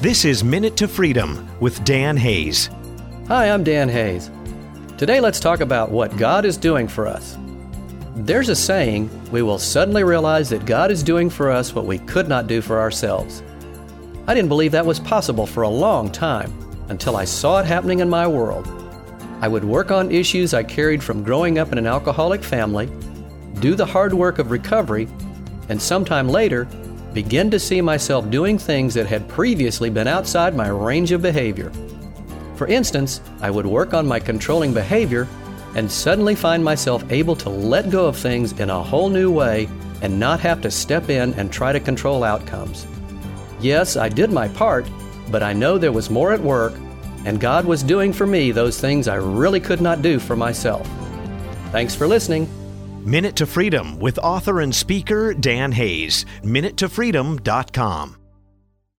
This 0.00 0.24
is 0.24 0.44
Minute 0.44 0.76
to 0.76 0.86
Freedom 0.86 1.48
with 1.58 1.82
Dan 1.82 2.16
Hayes. 2.16 2.70
Hi, 3.26 3.50
I'm 3.50 3.64
Dan 3.64 3.88
Hayes. 3.88 4.30
Today, 4.96 5.18
let's 5.18 5.40
talk 5.40 5.58
about 5.58 5.90
what 5.90 6.16
God 6.16 6.44
is 6.44 6.56
doing 6.56 6.86
for 6.86 7.08
us. 7.08 7.36
There's 8.14 8.48
a 8.48 8.54
saying, 8.54 9.10
we 9.32 9.42
will 9.42 9.58
suddenly 9.58 10.04
realize 10.04 10.50
that 10.50 10.66
God 10.66 10.92
is 10.92 11.02
doing 11.02 11.28
for 11.28 11.50
us 11.50 11.74
what 11.74 11.84
we 11.84 11.98
could 11.98 12.28
not 12.28 12.46
do 12.46 12.62
for 12.62 12.78
ourselves. 12.78 13.42
I 14.28 14.34
didn't 14.34 14.50
believe 14.50 14.70
that 14.70 14.86
was 14.86 15.00
possible 15.00 15.48
for 15.48 15.64
a 15.64 15.68
long 15.68 16.12
time 16.12 16.52
until 16.90 17.16
I 17.16 17.24
saw 17.24 17.58
it 17.58 17.66
happening 17.66 17.98
in 17.98 18.08
my 18.08 18.28
world. 18.28 18.68
I 19.40 19.48
would 19.48 19.64
work 19.64 19.90
on 19.90 20.12
issues 20.12 20.54
I 20.54 20.62
carried 20.62 21.02
from 21.02 21.24
growing 21.24 21.58
up 21.58 21.72
in 21.72 21.78
an 21.78 21.88
alcoholic 21.88 22.44
family, 22.44 22.88
do 23.58 23.74
the 23.74 23.84
hard 23.84 24.14
work 24.14 24.38
of 24.38 24.52
recovery, 24.52 25.08
and 25.68 25.82
sometime 25.82 26.28
later 26.28 26.68
begin 27.12 27.50
to 27.50 27.58
see 27.58 27.80
myself 27.80 28.30
doing 28.30 28.58
things 28.58 28.94
that 28.94 29.06
had 29.06 29.28
previously 29.28 29.90
been 29.90 30.06
outside 30.06 30.54
my 30.54 30.68
range 30.68 31.12
of 31.12 31.22
behavior. 31.22 31.72
For 32.56 32.66
instance, 32.66 33.20
I 33.40 33.50
would 33.50 33.66
work 33.66 33.94
on 33.94 34.06
my 34.06 34.20
controlling 34.20 34.74
behavior 34.74 35.28
and 35.74 35.90
suddenly 35.90 36.34
find 36.34 36.64
myself 36.64 37.04
able 37.10 37.36
to 37.36 37.48
let 37.48 37.90
go 37.90 38.06
of 38.06 38.16
things 38.16 38.52
in 38.60 38.70
a 38.70 38.82
whole 38.82 39.08
new 39.08 39.30
way 39.30 39.68
and 40.02 40.18
not 40.18 40.40
have 40.40 40.60
to 40.62 40.70
step 40.70 41.08
in 41.08 41.34
and 41.34 41.52
try 41.52 41.72
to 41.72 41.80
control 41.80 42.24
outcomes. 42.24 42.86
Yes, 43.60 43.96
I 43.96 44.08
did 44.08 44.30
my 44.30 44.48
part, 44.48 44.88
but 45.30 45.42
I 45.42 45.52
know 45.52 45.78
there 45.78 45.92
was 45.92 46.10
more 46.10 46.32
at 46.32 46.40
work, 46.40 46.74
and 47.24 47.40
God 47.40 47.64
was 47.64 47.82
doing 47.82 48.12
for 48.12 48.26
me 48.26 48.50
those 48.50 48.80
things 48.80 49.08
I 49.08 49.16
really 49.16 49.60
could 49.60 49.80
not 49.80 50.02
do 50.02 50.18
for 50.18 50.36
myself. 50.36 50.88
Thanks 51.72 51.94
for 51.94 52.06
listening. 52.06 52.48
Minute 53.06 53.36
to 53.36 53.46
Freedom 53.46 53.98
with 53.98 54.18
author 54.18 54.60
and 54.60 54.74
speaker 54.74 55.32
Dan 55.32 55.72
Hayes. 55.72 56.24
MinuteToFreedom.com. 56.42 58.27